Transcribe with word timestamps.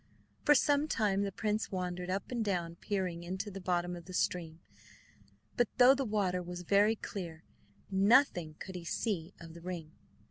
For 0.45 0.55
some 0.55 0.87
time 0.87 1.21
the 1.21 1.31
prince 1.31 1.71
wandered 1.71 2.09
up 2.09 2.31
and 2.31 2.43
down 2.43 2.75
peering 2.77 3.21
into 3.23 3.51
the 3.51 3.61
bottom 3.61 3.95
of 3.95 4.05
the 4.05 4.15
stream, 4.15 4.59
but 5.55 5.67
though 5.77 5.93
the 5.93 6.03
water 6.05 6.41
was 6.41 6.63
very 6.63 6.95
clear, 6.95 7.43
nothing 7.91 8.55
could 8.57 8.73
he 8.73 8.83
see 8.83 9.35
of 9.39 9.53
the 9.53 9.61
ring. 9.61 9.91